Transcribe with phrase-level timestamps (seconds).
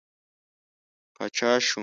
[1.15, 1.79] پاچا شو.